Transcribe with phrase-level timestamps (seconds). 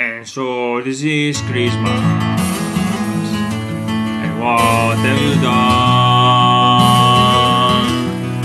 [0.00, 1.90] And so this is Christmas.
[4.22, 5.58] And what have you done?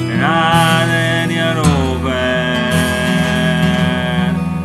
[0.02, 2.10] And Another year over.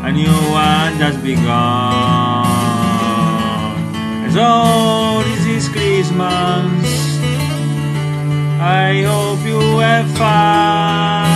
[0.08, 2.46] A new one just begun.
[4.24, 6.88] And so this is Christmas.
[8.62, 11.28] I hope you have fun.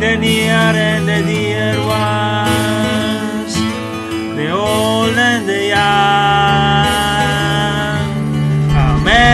[0.00, 1.89] The near and the dear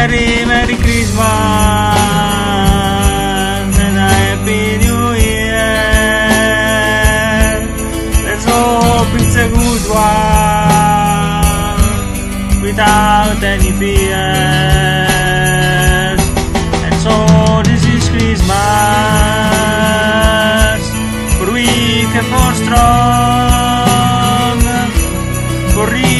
[0.08, 1.18] merry, merry Christmas
[3.84, 5.66] and a happy New Year.
[8.26, 10.22] Let's hope it's a good one
[12.62, 14.06] without any fears.
[16.86, 17.14] And so
[17.64, 18.52] this is Christmas
[21.38, 22.96] for weak and for strong,
[25.74, 26.15] for rich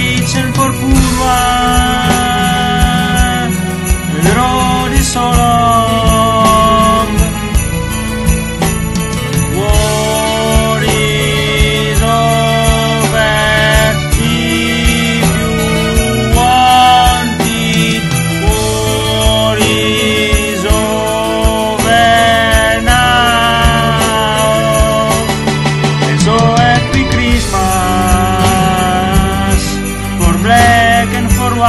[31.56, 31.62] and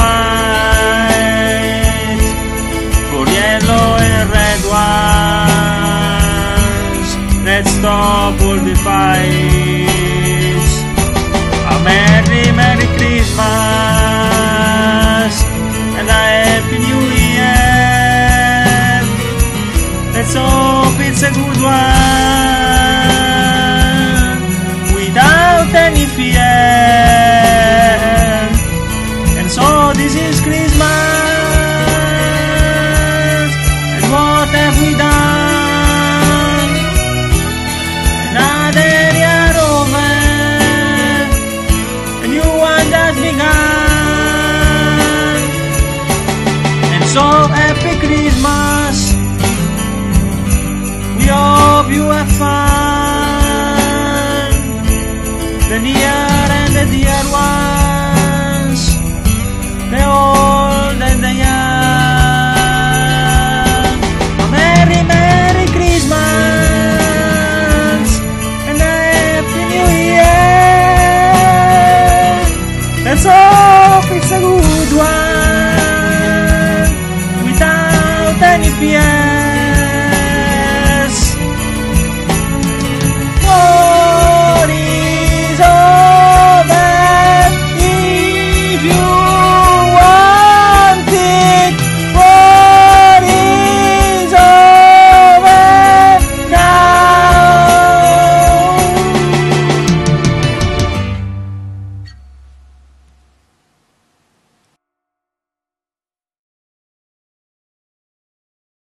[0.99, 1.71] white,
[3.09, 3.87] for yellow
[4.31, 4.61] red
[5.75, 7.09] ones.
[7.45, 8.75] Let's stop all the.
[11.69, 13.37] A merry, merry Christmas
[15.97, 17.65] and a happy New Year.
[20.13, 21.96] Let's hope it's a good one
[47.13, 49.13] So happy Christmas.
[51.17, 52.66] We hope you have fun.
[78.79, 79.16] bien.